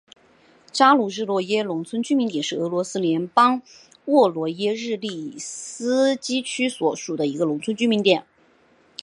[0.71, 3.61] 扎卢日诺耶农村居民点是俄罗斯联邦
[4.05, 8.25] 沃罗涅日州利斯基区所属的一个农村居民点。